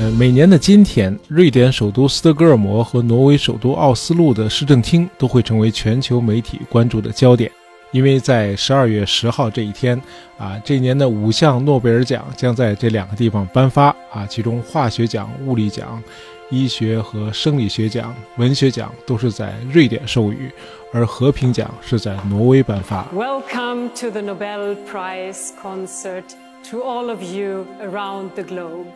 [0.00, 7.52] 呃，每年的今天，瑞典首都斯德哥尔摩和挪威首都奥斯陆的市政厅都会成为全球媒体关注的焦点，
[7.92, 10.00] 因为在十二月十号这一天，
[10.38, 16.02] 啊，这一年的五项诺贝尔奖将在这两个地方颁发，啊，其中化学奖、物理奖、
[16.48, 20.50] 医学和生理学奖、文学奖都是在瑞典授予，
[20.94, 23.06] 而和平奖是在挪威颁发。
[23.14, 26.24] Welcome to the Nobel Prize concert
[26.70, 28.86] to all of you around the globe.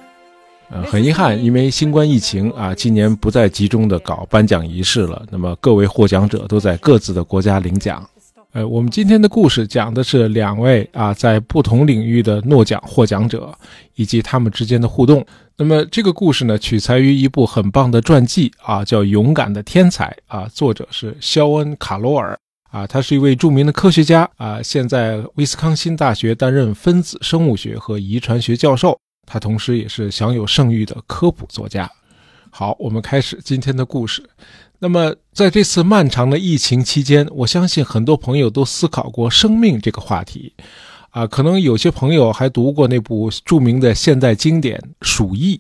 [0.71, 5.25] 呃，很遗憾，因为新冠疫情啊，今年不再集中的搞颁奖仪式了。
[5.31, 8.05] 那么各位获奖者都在各自的国家领奖。
[8.53, 13.53] 呃，我们今天的故事讲的是两位啊，在不同领域的诺奖获奖者
[13.97, 15.25] 以及他们之间的互动。
[15.57, 22.39] 那么这个故事呢，取材于一部很棒的传记啊，叫《勇敢的天才》啊，作者是肖恩·卡罗尔
[22.71, 28.99] 啊，他是一位著名的科学家啊，现在威斯康辛大学担任分子生物学和遗传学教授。
[29.27, 31.91] 他同时也是享有盛誉的科普作家。
[32.51, 34.23] 好，我们开始今天的故事。
[34.79, 40.53] 那么，在这次漫长的疫情期间，我相信很多朋友都思考过生命这个话题。
[41.11, 45.57] 啊，可能有些朋友还读过那部著名的现代经典《鼠疫》。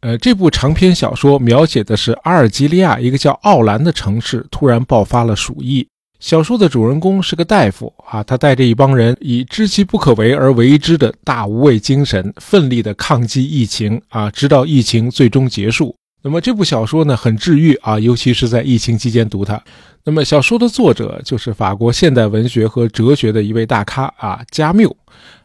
[0.00, 5.86] 呃，这部长篇小说描写的是阿尔及利亚一个叫奥兰的城市突然爆发了鼠疫。
[6.18, 15.94] 小说的主人公是个大夫啊，他带着一帮人，以知其不可为而为之的大无畏精神，奋力的抗击疫情啊，直到疫情最终结束。
[16.22, 19.62] 那么这部小说呢，很治愈啊，尤其是在疫情期间读它。
[20.04, 24.96] 那么小说的作者就是法国现代文学和哲学的一位大咖啊，加缪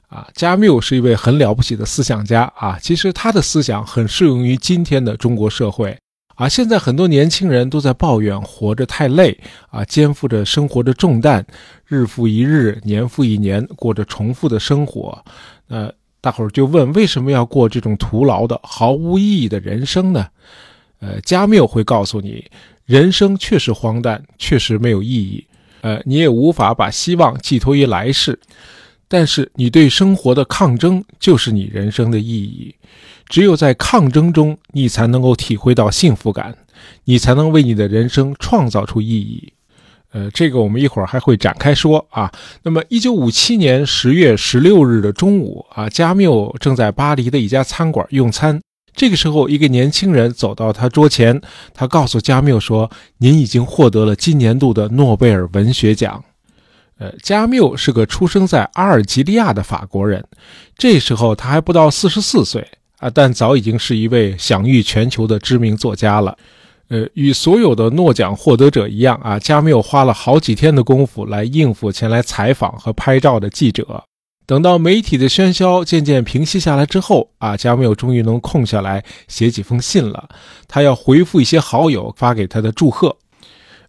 [0.07, 5.95] 啊，加缪是一位很了不起的思想家啊，其实他的思想很适用于今天的中国社会。
[6.41, 9.37] 啊，现在很多年轻人都在抱怨活着太累
[9.69, 11.45] 啊，肩负着生活的重担，
[11.85, 15.23] 日复一日，年复一年，过着重复的生活。
[15.67, 20.27] 呃，大伙儿就问，为什么要过这种徒劳的、毫无意义的人生呢？
[20.99, 22.43] 呃，加缪会告诉你，
[22.87, 25.45] 人生确实荒诞，确实没有意义。
[25.81, 28.39] 呃，你也无法把希望寄托于来世，
[29.07, 32.73] 但是你对生活的抗争就是你人生的意义。
[33.31, 36.53] 只有在抗争中，你才能够体会到幸福感，
[37.05, 39.53] 你才能为你的人生创造出意义。
[40.11, 42.29] 呃，这个我们一会儿还会展开说啊。
[42.63, 48.61] 那么，一九五七年十月十六日的中午啊，加缪正在巴黎的一家餐馆用餐。
[48.93, 51.41] 这个时候，一个年轻人走到他桌前，
[51.73, 56.21] 他告诉加缪说：“您已经获得了今年度的诺贝尔文学奖。”
[56.99, 60.25] 呃，加缪是个出生在阿尔及利亚的法国人，
[60.77, 62.67] 这时候他还不到四十四岁。
[63.01, 66.37] 啊，但早已经是一位享誉全球的知名作家了。
[66.89, 74.03] 呃，与所有的诺奖获得者一样啊，加缪花了好几天的功夫来应付前来采访和拍照的记者。
[74.45, 80.29] 等到媒体的喧嚣渐渐平息下来之后啊，加缪终于能空下来写几封信了。
[80.67, 83.15] 他要回复一些好友发给他的祝贺。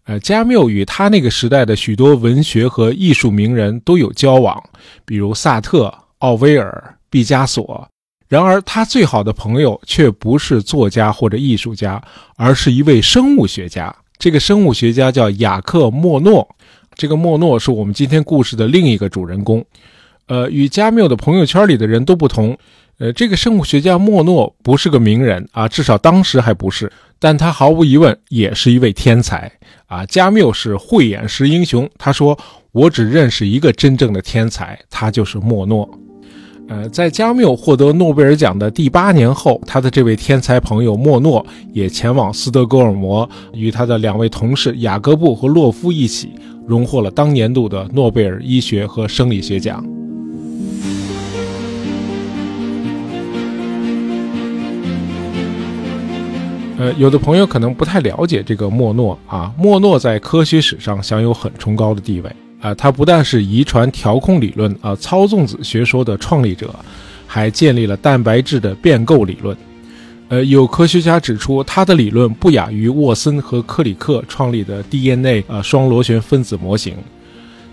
[0.05, 4.63] 呃，加缪与他那个时代的许多文学和艺术名人都有交往，
[5.05, 7.87] 比如萨特、奥威尔、毕加索。
[8.33, 12.03] 然而，他最好的朋友却不是作家或者艺术家，
[12.37, 13.95] 而是一位生物学家。
[14.17, 16.49] 这个生物学家叫雅克·莫诺。
[16.95, 19.63] 这个莫诺是我们今天故事的另一个主人公。
[20.29, 22.57] 呃，与加缪的朋友圈里的人都不同。
[22.97, 26.91] 呃，这个生物学家莫诺不是个名人啊，至少当时还不是。
[27.19, 29.53] 但他毫无疑问也是一位天才
[29.85, 30.07] 啊。
[30.07, 32.39] 加缪是慧眼识英雄，他说
[32.73, 35.87] ：“我只认识一个真正的天才，他就是莫诺。”
[36.69, 46.31] 呃，在加缪获得诺贝尔奖的第八年后，他的这位天才朋友莫诺也前往斯德哥尔摩，与他的两位同事雅各布和洛夫一起
[46.67, 49.85] 荣获了当年度的诺贝尔医学和生理学奖。
[56.79, 62.33] 呃，有的朋友可能不太了解这个莫诺啊，莫诺在科学史上享有很崇高的地位。
[62.63, 66.75] 啊，他不但是遗传调控理论啊操纵子学说的创立者，
[67.27, 69.55] 还建立了蛋白质的变构理论。
[70.29, 76.95] 呃，有科学家指出，他的理论不亚于沃森和克里克创立的 DNA 啊双螺旋分子模型。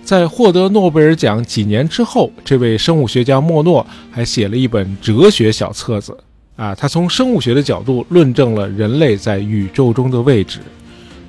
[0.03, 6.17] 在获得诺贝尔奖几年之后，这位生物学家莫诺还写了一本哲学小册子
[6.55, 10.59] 啊，他从生物学的角度论证了人类在宇宙中的位置。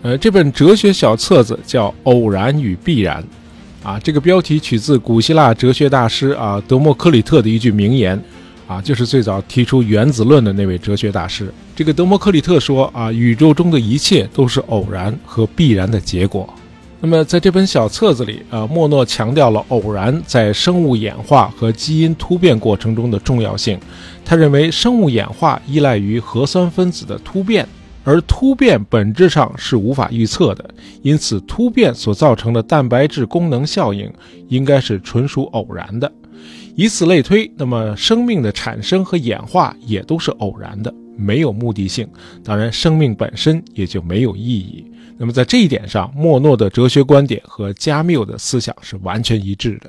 [0.02, 3.22] 呃，这本哲学小册子叫《偶然与必然》。
[3.82, 8.22] 啊，这个标题取自古希腊哲学大师啊德谟克里特的一句名言，
[8.66, 11.52] 啊，就是最早提出原子论的那位哲学大师。
[11.74, 16.46] 这个德谟克里特说啊，宇宙中的一切都是偶然和必然的结果。
[17.00, 23.80] 那么在这本小册子里，啊，莫诺强调了偶然在生物演化和基因突变过程中的重要性。
[24.22, 27.66] 他认为生物演化依赖于核酸分子的突变，
[28.10, 30.68] 而突变本质上是无法预测的，
[31.00, 34.12] 因此突变所造成的蛋白质功能效应
[34.48, 36.10] 应该是纯属偶然的。
[36.74, 42.08] 以此类推，那么生命的产生和演化也都是偶然的，没有目的性。
[42.42, 44.84] 当然，生命本身也就没有意义。
[45.16, 49.88] 那么在这一点上，莫诺的哲学观点和加缪的思想是完全一致的，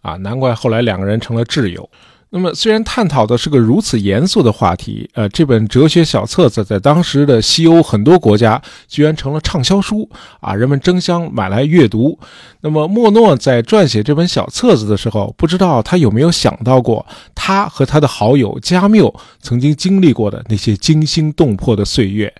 [0.00, 1.86] 啊，难怪后来两个人成了挚友。
[2.30, 10.06] 那么虽然探讨的是个如此严肃的话题，呃，这本哲学小册子在当时的西欧很多国家居然成了畅销书，
[10.40, 12.18] 啊，人们争相买来阅读。
[12.60, 22.30] 那么莫诺在撰写这本小册子的时候，不知道他有没有想到过，他和他的好友加缪曾经经历过的那些惊心动魄的岁月。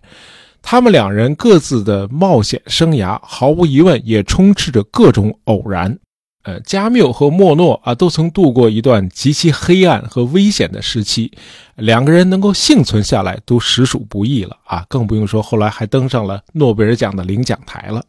[0.60, 5.98] 他们两人各自的冒险生涯，毫无疑问也充斥着各种偶然。
[6.48, 11.30] 呃，加缪和莫诺啊，都曾度过一段极其黑暗和危险的时期，
[11.74, 18.02] 两个人能够幸存下来都实属不易了啊，更不用说后来还登上了诺贝尔奖的领奖台了。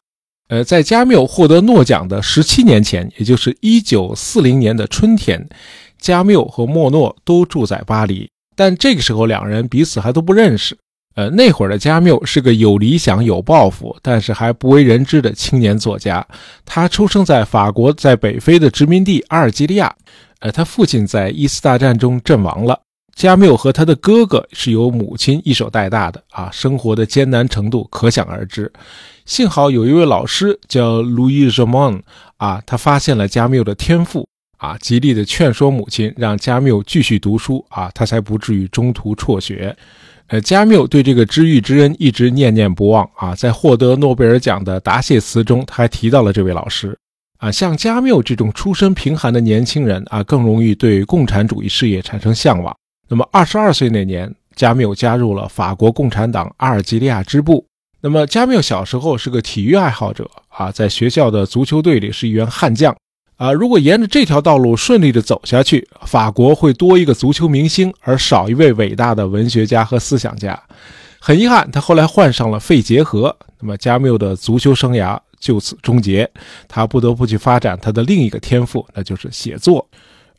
[0.48, 5.46] 呃，在加缪获得诺奖的十七年前，也就是一九四零年的春天，
[6.00, 10.78] 加缪和莫诺都住在巴黎，但这个时候两人彼此还都不认识。
[11.20, 16.26] 呃，那会儿的加缪是个有理想、有抱负，但是还不为人知的青年作家。
[16.64, 19.94] 他出生在法国在北非的殖民地阿尔及利亚。
[20.40, 22.80] 呃，他父亲在一次大战中阵亡了。
[23.18, 28.72] 加缪和他的哥哥是由母亲一手带大的啊，生活的艰难程度可想而知。
[29.26, 32.02] 幸好有一位老师叫路易·热蒙
[32.38, 34.26] 啊，他发现了加缪的天赋
[34.56, 39.76] 啊，极力的劝说母亲让加缪继续读书啊，他才不至于中途辍学。
[40.30, 43.36] 呃，加缪对这个知遇之恩一直念念不忘啊。
[43.36, 46.96] 在获得诺贝尔奖的答谢词中，他还提到了这位老师
[47.40, 47.52] 啊。
[47.52, 52.76] 像加缪这种出身贫寒的年轻人啊，更容易对共产主义事业产生向往。
[53.08, 57.66] 那么，二十二岁那年，加缪加入了法国共产党阿尔及利亚支部。
[58.02, 62.96] 那么，加缪小时候是个体育爱好者啊，在学校的足球队里是一员悍将。
[63.40, 70.62] 啊，如果沿着这条道路顺利的走下去，法国会多一个足球明星，而少一位伟大的文学家和思想家。
[71.20, 76.30] 很遗憾，他后来患上了肺结核，那么加缪的足球生涯就此终结。
[76.68, 79.88] 他不得不去发展他的另一个天赋，那就是写作。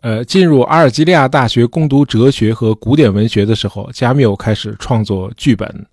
[0.03, 5.87] 呃，进入阿尔及利亚大学攻读哲学和古典文学的时候，加缪开始创作剧本。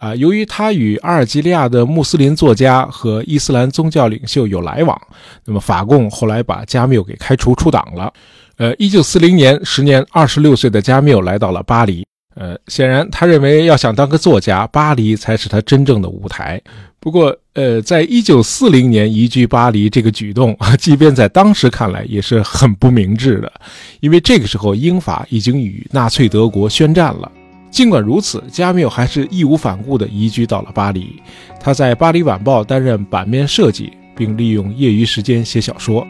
[0.00, 4.98] 啊，由于他与阿尔及利亚的穆斯林作家和伊斯兰宗教领袖有来往，
[5.44, 8.10] 那么法共后来把加缪给开除出党了。
[8.56, 12.06] 呃，一九四零年，时年二十六岁的加缪来到了巴黎。
[12.34, 16.58] 呃，显然他认为要想当个作家，巴黎才是他真正的舞台。
[16.98, 23.52] 不过，呃，在一九四零年移居巴黎这个举动啊， 即便在当时看来也是很不明智的，
[24.00, 27.30] 因为这个时候英法已经与纳粹德国宣战了。
[27.70, 31.22] 尽管如此，加缪还是义无反顾地移居到了巴黎。
[31.60, 36.06] 他在《巴黎晚报》担任版面设计，并利用业余时间写小说。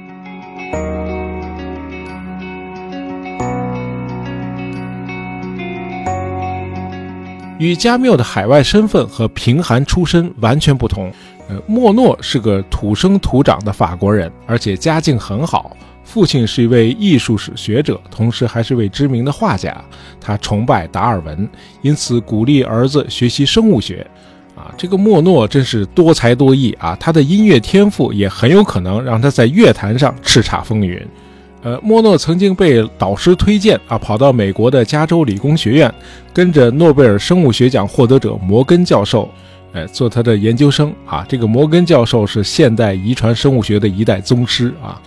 [7.58, 11.12] 与加缪的海外身份和贫寒出身完全不同。
[11.48, 15.76] 呃，莫诺是个土生土长的法国人，而且家境很好。
[16.12, 19.72] 父亲是一位艺术史学者，同时还是位知名的画家。
[20.20, 21.48] 他崇拜达尔文，
[21.82, 24.04] 因此鼓励儿子学习生物学。
[24.56, 26.96] 啊，这个莫诺真是多才多艺啊！
[26.98, 31.00] 他的音乐天赋也很有可能让他在乐坛上叱咤风云。
[31.62, 35.94] 呃，莫诺曾经被导师推荐啊，跑到美国的加州理工学院，
[36.34, 39.30] 跟着诺贝尔生物学奖获得者摩根教授，
[39.72, 41.24] 哎，做他的研究生啊。
[41.28, 45.00] 这个摩根教授是现代遗传生物学的一代宗师啊。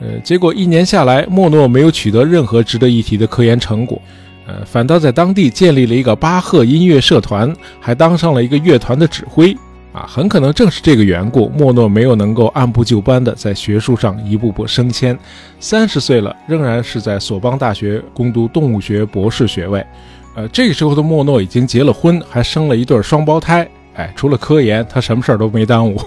[0.00, 4.00] 呃，结果一年下来，莫诺没有取得任何值得一提的科研成果，
[4.46, 9.56] 呃，反倒在当地建立了一个巴赫音乐社团，还当上了一个乐团的指挥。
[9.92, 15.18] 啊，很可能正是这个缘故，莫诺没有能够按部就班的在学术上一步步升迁。
[15.58, 19.84] 三十岁了，仍然是在索邦大学攻读动物学博士学位。
[20.36, 23.68] 呃，这个时候的莫诺已经结了婚，还生了一对双胞胎。
[23.94, 26.00] 哎，除了科研，他什么事儿都没耽误。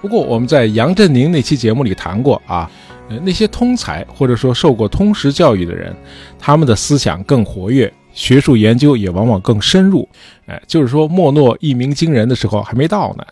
[0.00, 2.70] 不过我们在杨振宁那期节目里谈过啊。
[3.08, 5.92] 呃，那些通才或者说受过通识教育的人，
[6.38, 10.08] 他们的思想更活跃，学术研究也往往更深入。
[10.46, 13.24] 哎，就是说，莫诺一鸣惊人的时候还没到呢。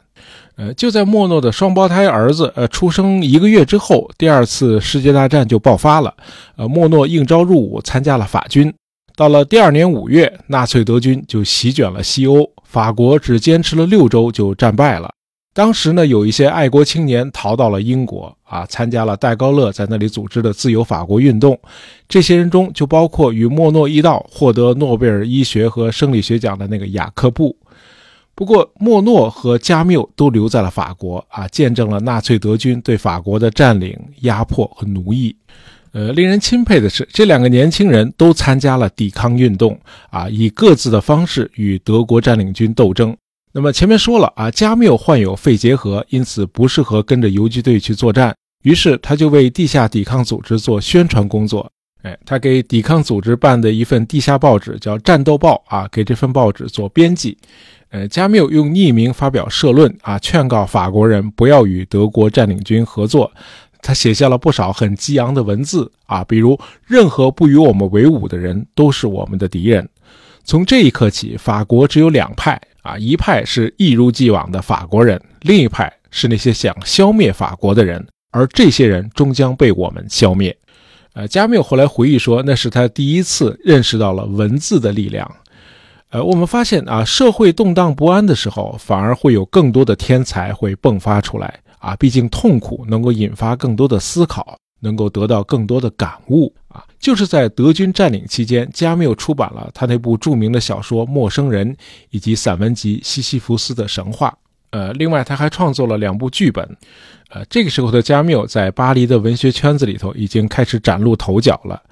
[0.56, 6.12] 呃，就在莫诺的双胞胎儿子呃出生一个月之后，第二次世界大战就爆发了。
[6.56, 8.74] 呃，莫诺应召入伍，参加了法军。
[9.14, 15.08] 到了第二年五月，纳粹德军就席卷了西欧，法国只坚持了六周就战败了。
[15.54, 21.58] 当时呢，有一些爱国青年逃到了英国啊，参加了戴高乐在那里组织的自由法国运动。
[22.08, 27.56] 这些人中就包括与莫诺一道获得诺贝尔医学和生理学奖的那个雅克布。
[28.36, 35.34] 不过，莫诺和加缪都留在了法国啊，见证了纳粹德军对法国的占领、压迫和奴役。
[35.90, 39.76] 呃，令人钦佩的是，这两个年轻人都参加了抵抗运动
[40.10, 43.16] 啊，以各自的方式与德国占领军斗争。
[43.52, 51.70] 那么前面说了啊，加缪患有肺结核，因此不适合跟着游击队去作战，于是他就为地下抵抗组织做宣传工作。
[52.02, 57.36] 哎，他给抵抗组织办的一份地下报纸叫《战斗报》啊，给这份报纸做编辑。
[57.90, 63.32] 呃，加缪用匿名发表社论啊，劝告法国人不要与德国占领军合作。
[63.80, 69.88] 他写下了不少很激昂的文字啊，比如“任何不与我们为伍的人都是我们的敌人”。
[70.44, 80.56] 从这一刻起，法国只有两派啊，一派是一如既往的法国人，另一派是那些想消灭法国的人，而这些人终将被我们消灭。
[81.12, 85.30] 呃，加缪后来回忆说，那是他第一次认识到了文字的力量。
[86.08, 91.94] 呃，我们发现啊，社会动荡不安的时候，反而会有更多的天才会迸发出来啊。
[91.96, 96.84] 毕竟痛苦能够引发更多的思考，能够得到更多的感悟啊。
[96.98, 101.72] 就是在德军占领期间，加缪出版了他那部著名的小说《陌生人》，
[102.10, 104.28] 以及散文集《西西弗斯的神话》。
[104.70, 106.76] 呃，另外他还创作了两部剧本，
[107.30, 111.82] 呃，这个时候的加缪在巴黎的文学圈子里头已经开始崭露头角了。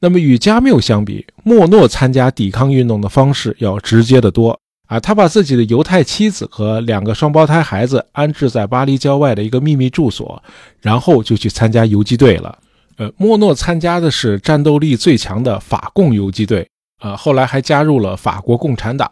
[0.00, 5.00] 那么与加缪相比，莫诺参加抵抗运动的方式要直接得多啊！
[5.00, 10.42] 他把自己的犹太妻子和两个双胞胎孩子安置在巴黎郊外的一个秘密住所，
[10.80, 12.58] 然后就去参加游击队了。
[12.96, 16.68] 呃，莫诺参加的是战斗力最强的法共游击队。
[17.00, 19.10] 呃，后来还加入了法国共产党。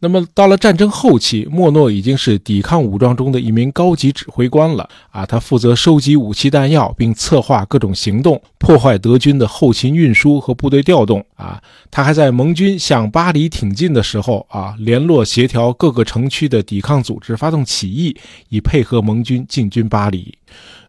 [0.00, 4.86] 那么到了战争后期，莫诺已经是抵抗武装中的一名高级指挥官了。
[5.10, 11.24] 啊，他负责收集武器弹药，并策划各种行动，破坏德军的后勤运输和部队调动。
[11.36, 18.14] 啊，他还在盟军向巴黎挺进的时候，啊，联络协调各个城区的抵抗组织，发动起义，
[18.50, 20.36] 以配合盟军进军巴黎。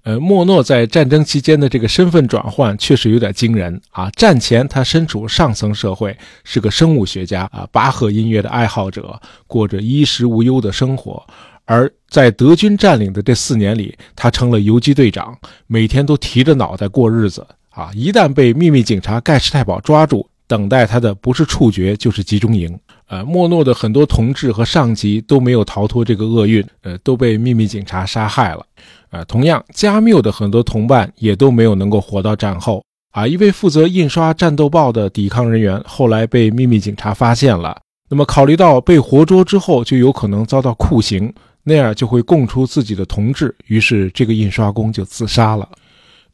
[0.04, 4.10] 呃，莫诺在战争期间的这个身份转换确实有点惊人啊！
[4.18, 9.18] 战前他身处上层社会，是个生物学家啊，巴赫音乐的爱好者，
[9.48, 11.24] 过着衣食无忧的生活；
[11.64, 17.90] 而在德军占领的这四年里，他成了游击队长，每天都提着脑袋过日子啊！
[17.96, 22.78] 一旦被秘密警察盖世太保抓住，等待他的不是处决就是集中营。
[23.08, 28.66] 呃，莫诺的很多同志和上级都没有逃脱这个厄运，呃，都被秘密警察杀害了。
[29.14, 32.84] 呃，同样，加缪的很多同伴也都没有能够活到战后。
[33.12, 37.80] 啊，一位负责印刷战斗报的抵抗人员后来被秘密警察发现了。
[38.10, 41.32] 那么，考虑到被活捉之后就有可能遭到酷刑，
[41.64, 45.70] 那样就会供出自己的同志，于是这个印刷工就自杀了。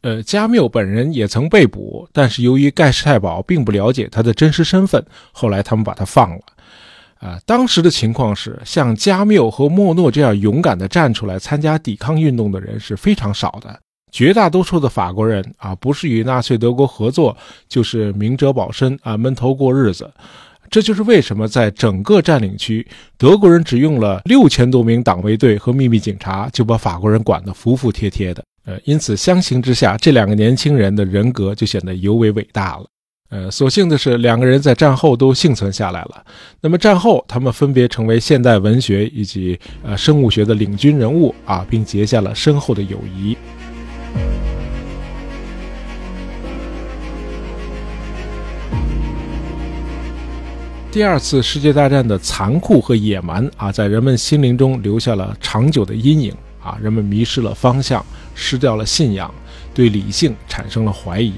[0.02, 6.40] 呃，加缪本人也曾被捕，但是由于盖世太保并不了解他的真实身份，后来他们把他放了。
[7.20, 13.80] 啊，当时的情况是，像加缪和莫诺这样勇敢地站出来参加抵抗运动的人是非常少的。
[14.12, 17.36] 绝大多数的法国人啊，不是与纳粹德国合作，
[17.68, 20.10] 就是明哲保身啊，闷头过日子。
[20.72, 28.44] 这就是为什么在整个占领区，德国人只用了六千多名党卫队和秘密警察，就把法国人管得服服帖帖的。
[28.66, 32.86] 呃，因此相形之下，这两个年轻人的人格就显得尤为伟大了。
[33.30, 36.26] 呃，所幸的是，两个人在战后都幸存下来了。
[36.62, 43.38] 那么战后，他们分别成为现代文学以及呃生物学的领军人物啊，并结下了深厚的友谊。
[50.92, 56.34] 第二次世界大战的残酷和野蛮啊，在人们心灵中留下了长久的阴影
[56.64, 59.32] 啊，人们迷失了方向，失掉了信仰，
[59.72, 61.34] 对理性产生了怀疑。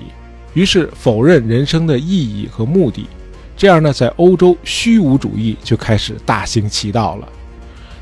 [0.53, 3.07] 于是否认人生的意义和目的，
[3.55, 7.27] 这样呢，在欧洲虚无主义就开始大行其道了。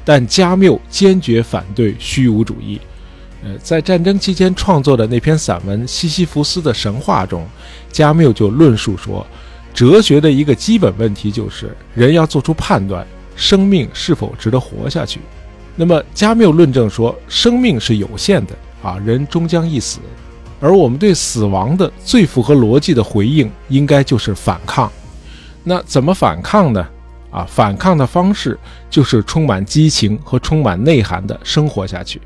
[0.04, 2.80] 但加缪坚决反对虚无主义。
[3.44, 7.48] 呃，在战争期间创作的那篇散文《西西弗斯的神话》中，
[7.92, 9.26] 加缪就论述说，
[9.74, 15.20] 哲学的一个基本问题就是人要做出判断，生命是否值得活下去。
[15.76, 18.54] 那么，加缪论证说，生命是有限的
[18.84, 20.00] 啊，人终将一死。
[20.60, 24.92] 而我们对死亡的最符合逻辑的回应，应该就是反抗。
[25.64, 26.86] 那怎么反抗呢？
[27.32, 28.58] 啊，反抗的方式
[28.90, 32.20] 就是充满激情和充满内涵的生活下去。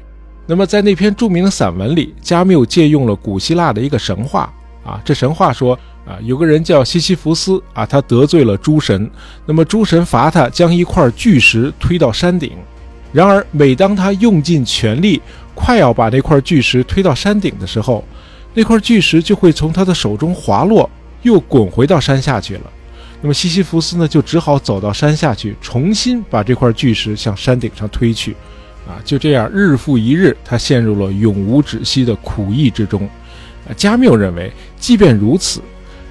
[0.45, 4.51] 那么在那篇著名的散文里，加缪借用了古希腊的一个神话。
[4.85, 5.73] 啊，这神话说，
[6.05, 9.09] 啊，有个人叫西西弗斯，啊，他得罪了诸神，
[9.45, 12.51] 那么诸神罚他将一块巨石推到山顶。
[13.13, 15.21] 然而，每当他用尽全力，
[15.55, 18.03] 快要把那块巨石推到山顶的时候，
[18.53, 20.89] 那块巨石就会从他的手中滑落，
[21.21, 22.61] 又滚回到山下去了。
[23.21, 28.35] 那么西西弗斯呢，就只好走到山下去，重新把这块巨石向山顶上推去。
[28.85, 33.09] 啊，就这样，日复一日，他陷入了永无止息的苦役之中。
[33.65, 35.61] 啊，加缪认为，即便如此，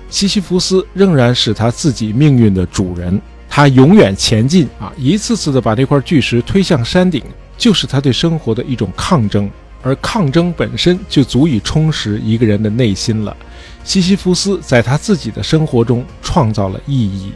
[0.08, 3.20] 西西弗斯仍然是他自己命运的主人。
[3.46, 7.22] 他永远前进啊，一次次的把这块巨石推向山顶，
[7.62, 9.48] 就是他对生活的一种抗争。
[9.84, 13.36] 而抗争本身就足以充实一个人的内心了。
[13.84, 17.32] 西西弗斯在他自己的生活中创造了意义。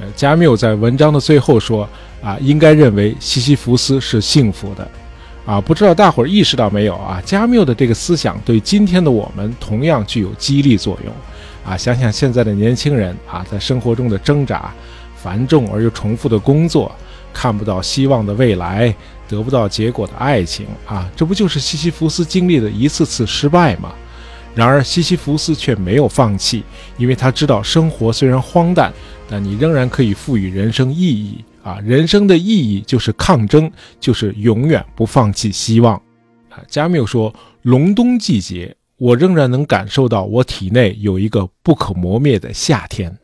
[0.00, 1.88] 呃，加缪在文章的最后说
[2.22, 4.88] ：“啊，应该认为西西弗斯是幸福的。”
[5.46, 7.20] 啊，不知道大伙儿意识到没有啊？
[7.24, 11.12] 加缪的这个思想对今天的我们同样具有激励作用。
[11.64, 14.72] 啊，想想现在的年轻人啊，在生活中的挣扎、
[15.16, 16.94] 繁重而又重复的工作，
[17.32, 18.94] 看不到希望的未来。
[19.32, 23.94] 得不到结果的爱情啊，这不就是西西弗斯经历的一次次失败吗？
[24.54, 26.62] 然而西西弗斯却没有放弃，
[26.98, 28.92] 因为他知道生活虽然荒诞，
[29.26, 31.78] 但你仍然可以赋予人生意义啊！
[31.82, 35.94] 人生的意义就是抗争，就是永远不放弃希望。
[36.50, 43.16] 啊，加缪说：“隆冬季节，我仍然能感受到我体内有一个不可磨灭的夏天。”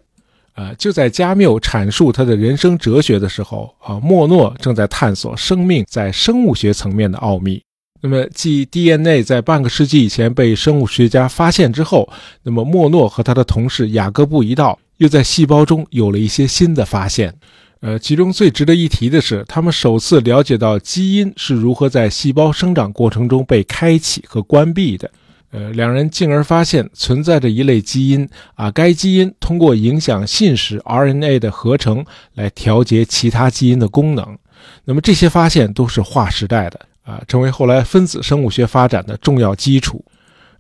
[0.59, 7.63] 呃，就在加缪阐述他的人生哲学的时候，啊，莫诺正在探索生命在生物学层面的奥秘。
[8.01, 12.09] 那么，继 DNA 在半个世纪以前被生物学家发现之后，
[12.43, 17.33] 那么莫诺和他的同事雅各布一道又在细胞中有了一些新的发现。
[17.81, 25.09] 呃，其中最值得一提的是，他们首次了解到基因是如何在细胞生长过程中被开启和关闭的。
[25.51, 34.39] 呃，两人进而发现存在着一类基因啊，该基因通过影响信使 RNA 的合成来调节其他基因的功能。
[34.85, 40.05] 那么这些发现都是划时代的啊，成为后来分子生物学发展的重要基础。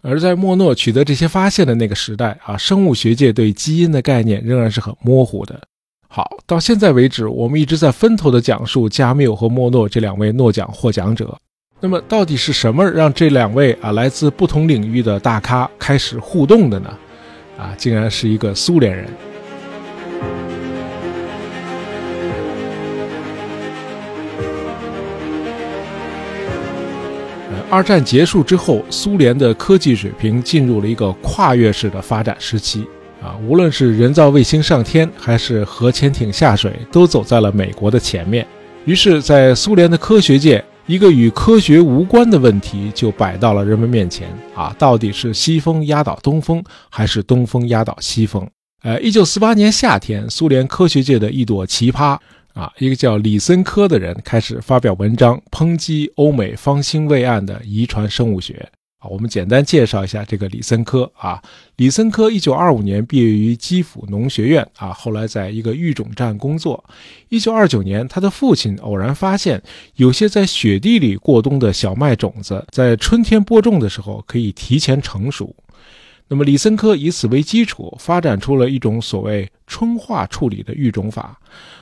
[0.00, 5.60] 而在莫诺取得这些发现的那个时代啊，生物学界对基因的概念仍然是很模糊的。
[6.08, 11.38] 好，到现在为止，我们一直在分头的讲述加缪和莫诺这两位诺奖获奖者。
[11.80, 16.90] 那么，到底是什么让这两位啊来自不同领域的大咖开始互动的呢？
[17.56, 19.06] 啊，竟然是一个苏联人。
[27.70, 32.84] 二战结束之后，苏联的科技水平进入了一个跨越式的发展时期。
[33.22, 38.44] 啊，无论是人造卫星上天，还是核潜艇下水，都走在了美国的前面。
[38.84, 40.64] 于是，在苏联的科学界。
[40.88, 48.48] 一个与科学无关的问题就摆到了人们面前啊，到底是西风压倒东风，还是东风压倒西风？
[48.82, 52.18] 呃，一九四八年夏天，苏联科学界的一朵奇葩
[52.54, 58.66] 啊，一个叫李森科的人开始发表文章，抨击欧美方兴未艾的遗传生物学。
[58.98, 61.40] 啊，我们简单介绍一下这个李森科啊。
[61.76, 66.84] 李森科一九二五年毕业于基辅农学院啊，后来在一个育种站工作。
[67.28, 69.62] 一九二九年，他的父亲偶然发现，
[69.94, 75.54] 有些在雪地里过冬的小麦种子，在春天播种的时候可以提前成熟。
[76.28, 81.38] 那么，李森科以此为基础，发展出了一种所谓春化处理的育种法。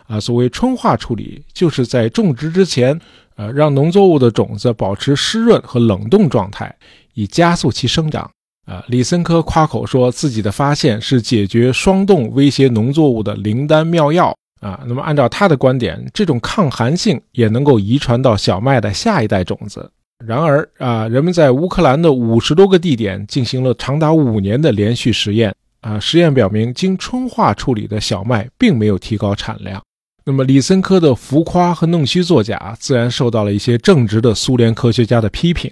[0.07, 2.99] 啊，所谓春化处理，就是在种植之前，
[3.35, 6.73] 呃，让农作物的种子保持湿润和冷冻状态。
[7.15, 8.31] 以加速其生长。
[8.67, 14.37] 啊，李森科夸口说自己的发现是解决霜冻威胁农作物的灵丹妙药。
[14.61, 19.91] 啊，那么按照他的观点，这种抗寒性也能够遗传到小麦的下一代种子。
[20.24, 25.55] 然而，啊，人们在乌克兰的五十多个地点进行了长达五年的连续实验。
[25.83, 29.81] 啊，实验表明，经春化处理的小麦并没有提高产量。
[30.24, 35.70] 那么，李森科的浮夸和弄虚作假，自然受到了一些正直的苏联科学家的批评。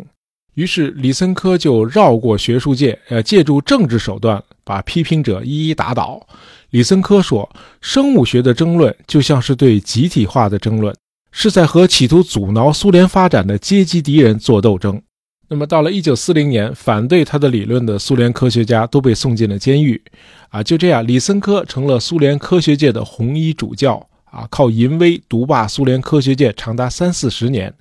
[0.54, 6.24] 于是，李森科就绕过学术界，呃，借助政治手段把批评者一一打倒。
[6.70, 7.50] 李森科说
[7.82, 10.94] ：“生物学的争论就像是对集体化的争论，
[11.36, 15.02] 是在和企图阻挠苏联发展的阶级敌人做斗争。”
[15.50, 20.00] 那么，到了1940年，反对他的理论的苏联科学家都被送进了监狱。
[20.48, 24.08] 啊，就这样，李森科成了苏联科学界的红衣主教。
[24.24, 27.72] 啊，靠淫威独霸苏联科学界长达三四十年。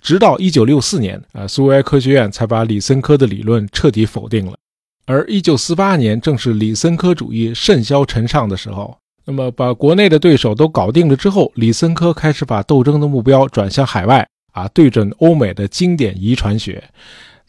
[0.00, 4.54] 直到一九六四年，啊，苏维埃科学院才把李森科的理论彻底否定了。
[5.06, 8.98] 而一九四八年正是李森科主义甚嚣尘上的时候。
[9.24, 16.82] 那么，把国内的对手都搞定了之后，李森科开始把斗争的目标转向海外，啊，对准欧美的经典遗传学。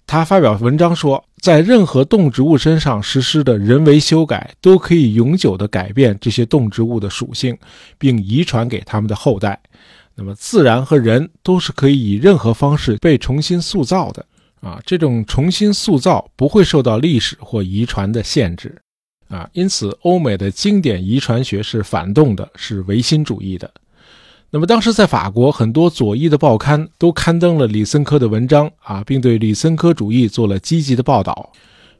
[0.06, 7.58] 他发表文章说，在任何动植物身上实施的人为修改，都可以永久地改变这些动植物的属性，
[7.98, 9.60] 并遗传给他们的后代。
[10.16, 14.24] 那么自然和人都是可以以任何方式被重新塑造的
[14.62, 18.78] 啊，这种重新塑造不会受到历史或遗传的限制
[19.34, 23.68] 啊，因此欧美的经典遗传学是反动的，是唯心主义的。
[24.52, 31.52] 那么当时在法国，很多左翼的报刊都刊登了李森科的文章啊，并对李森科主义做了积极的报道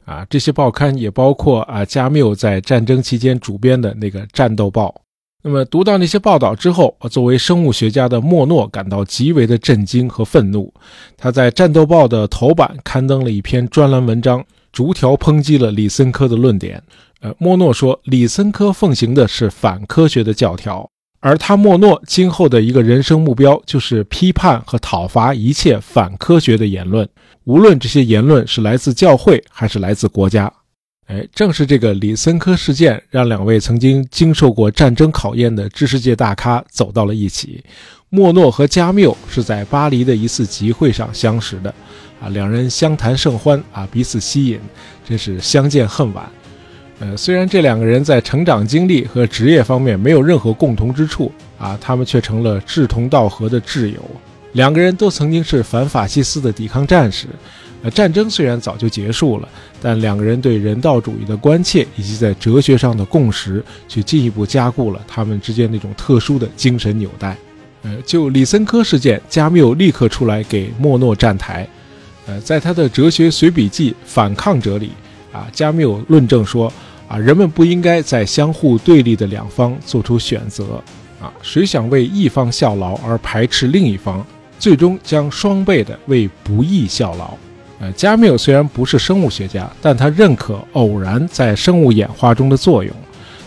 [0.04, 0.24] 啊。
[0.30, 4.86] 这些报刊也包括啊加缪在战争期间主编的那个《战斗报》。
[5.42, 10.72] 那么读到那些报道之后，作为生物学家的莫诺感到极为的震惊和愤怒。
[11.16, 16.80] 他在《战斗报》的头版刊登了一篇专栏文章，逐条抨击了李森科的论点。
[17.24, 20.86] 呃，莫诺说，李森科奉行的是反科学的教条。
[21.20, 27.08] 而他莫诺今后的一个人生目标就是批判和讨伐一切反科学的言论，
[27.44, 30.52] 无论这些言论是来自教会还是来自国家。
[31.06, 37.64] 哎，正是这个李森科事件，让两位曾经经受过战争考验的知识界大咖走到了一起。
[38.10, 41.74] 莫诺和加缪是在巴黎的一次集会上相识的，
[42.20, 44.60] 啊，两人相谈甚欢，啊，彼此吸引，
[45.08, 46.30] 真是相见恨晚。
[47.00, 54.00] 呃，虽然这两个人在成长经历和职业方面没有任何共同之处啊，他们却成了志同道合的挚友。
[54.52, 57.26] 两个人都曾经是反法西斯的抵抗战士。
[57.82, 59.48] 呃，战争虽然早就结束了，
[59.82, 67.36] 但两个人对人道主义的关切以及在哲学上的共识，却进一步加固了他们之间那种特殊的精神纽带。
[67.82, 71.68] 呃，就李森科事件，加缪立刻出来给莫诺站台。
[72.26, 74.92] 呃，在他的哲学随笔记《反抗者》里。
[75.34, 76.72] 啊，加缪论证说，
[77.08, 80.80] 啊，人们不应该在相互对立的两方做出选择，
[81.20, 84.24] 啊，谁想为一方效劳而排斥另一方，
[84.60, 87.34] 最终将双倍的为不义效劳。
[87.80, 92.94] 呃，加缪虽然不是生物学家，但他认可偶然在生物演化中的作用。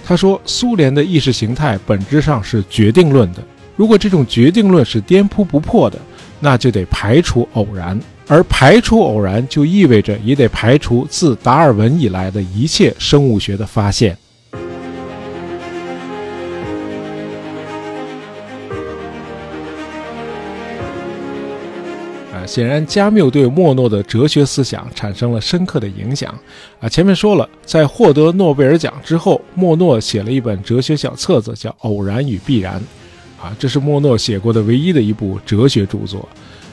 [0.05, 3.41] 他说，苏联的意识形态本质上是决定论的，
[3.77, 5.97] 如果这种决定论是颠扑不破的，
[6.41, 7.97] 那就得排除偶然。
[8.29, 14.17] 而排除偶然，就意味着也得排除自达尔文以来的一切生物学的发现。
[22.33, 26.37] 啊，显然加缪对莫诺的哲学思想产生了深刻的影响。
[26.81, 32.77] 啊，前面说了，在获得诺贝尔奖之后，莫诺写了一本哲学小册子，叫《偶然与必然》。
[33.41, 36.27] 啊，这是莫诺写过的唯一的一部哲学著作。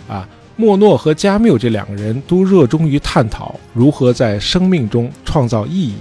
[0.08, 0.28] 啊。
[0.56, 5.94] 莫诺和加缪这两个人都热衷于探讨如何在生命中创造意义，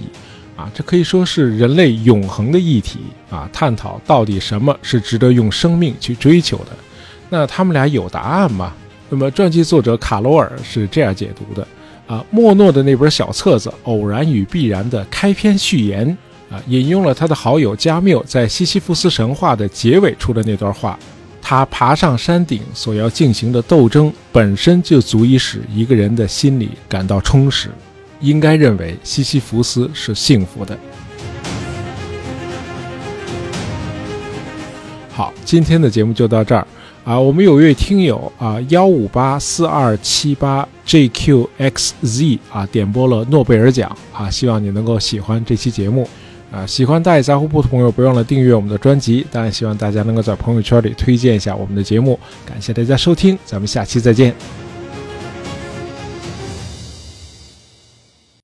[0.55, 2.99] 啊，这可以说是人类永恒的议题
[3.31, 3.49] 啊！
[3.51, 6.67] 探讨到底什么是值得用生命去追求的。
[7.29, 8.73] 那他们俩有答案吗？
[9.09, 11.67] 那么传记作者卡罗尔是这样解读的：
[12.05, 16.15] 啊，莫诺的那本小册子《偶然与必然》的开篇序言，
[16.51, 20.97] 啊，引用了他的好友加缪在西西弗斯神话的结尾处的那段话。
[21.45, 27.69] 他爬上山顶所要进行的斗争本身就足以使一个人的心里感到充实，
[28.21, 30.79] 应该认为西西弗斯是幸福的。
[35.12, 36.65] 好，今天的节目就到这儿
[37.03, 37.19] 啊！
[37.19, 46.08] 我们有位听友啊，幺五八四二七八 JQXZ 啊，点播了诺贝尔奖啊，希望你能够喜欢这期节目。
[46.53, 49.25] 啊，喜欢大野杂货铺的朋友，不忘了订阅我们的专辑。
[49.31, 52.19] 当然，希望大家能够在朋友圈里推荐一下我们的节目。
[52.45, 54.62] 感谢大家收听，咱们下期再见。